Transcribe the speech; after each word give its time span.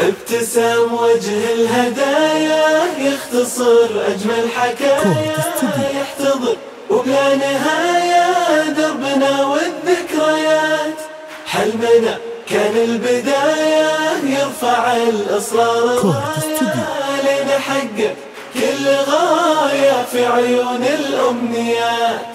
ابتسام 0.00 0.94
وجه 0.94 1.52
الهدايا 1.52 2.86
يختصر 2.98 3.88
أجمل 4.08 4.48
حكايا 4.56 5.34
يحتضر 5.94 6.56
وبلا 6.90 7.36
نهاية 7.36 8.62
دربنا 8.68 9.46
والذكريات. 9.46 10.98
حلمنا 11.46 12.18
كان 12.50 12.76
البداية 12.76 13.90
يرفع 14.24 14.96
الإصرار 14.96 16.22
لنا 17.24 17.58
حقق 17.58 18.14
كل 18.54 18.86
غاية 18.86 20.04
في 20.12 20.26
عيون 20.26 20.84
الأمنيات. 20.98 22.26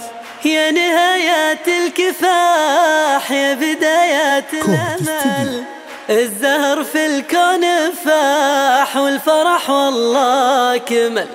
يا 0.45 0.71
نهايات 0.71 1.67
الكفاح 1.67 3.31
يا 3.31 3.53
بدايات 3.53 4.53
الأمل. 4.53 5.63
الزهر 6.09 6.83
في 6.83 7.05
الكون 7.05 7.91
فاح 8.05 8.97
والفرح 8.97 9.69
والله 9.69 10.77
كمل. 10.77 11.27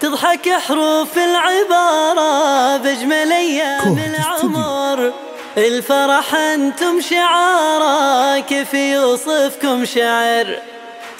تضحك 0.00 0.48
حروف 0.48 1.18
العبارة 1.18 2.76
بجمل 2.76 3.32
أيام 3.32 3.98
العمر. 3.98 5.12
الفرح 5.56 6.34
أنتم 6.34 7.00
شعارة 7.00 8.40
كيف 8.40 8.74
يوصفكم 8.74 9.84
شعر؟ 9.84 10.58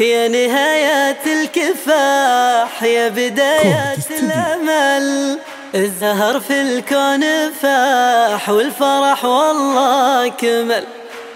يا 0.01 0.29
نهايات 0.29 1.27
الكفاح 1.27 2.83
يا 2.83 3.09
بدايات 3.09 4.11
الأمل. 4.11 5.39
الزهر 5.75 6.41
في 6.41 6.61
الكون 6.63 7.51
فاح 7.51 8.49
والفرح 8.49 9.25
والله 9.25 10.29
كمل. 10.29 10.85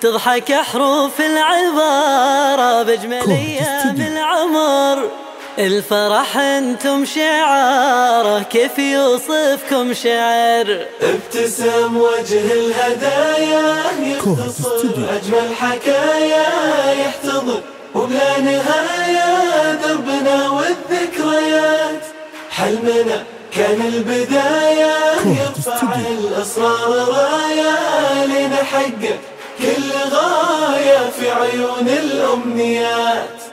تضحك 0.00 0.52
حروف 0.52 1.20
العبارة 1.20 2.82
بجمل 2.82 3.30
أيام 3.30 4.00
العمر 4.00 5.10
الفرح 5.58 6.38
أنتم 6.38 7.04
شعاره 7.04 8.42
كيف 8.42 8.78
يوصفكم 8.78 9.94
شعر؟ 9.94 10.86
ابتسام 11.02 11.96
وجه 11.96 12.52
الهدايا 12.52 13.74
يختصر 14.00 14.94
أجمل 14.98 15.56
حكايا 15.60 16.46
يحتضن 16.92 17.60
وبلا 17.94 18.40
نهايه 18.40 19.74
دربنا 19.74 20.50
والذكريات. 20.50 22.02
حلمنا 22.50 23.24
كان 23.52 23.80
البداية 23.86 24.94
يرفع 25.26 25.94
الاصرار 26.10 27.08
رايه 27.08 28.24
لنحقق 28.26 29.18
كل 29.58 29.92
غاية 30.12 31.10
في 31.10 31.30
عيون 31.30 31.88
الأمنيات. 31.88 33.45